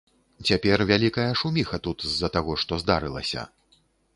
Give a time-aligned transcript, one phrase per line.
[0.49, 3.41] Цяпер вялікая шуміха тут з-за таго, што здарылася.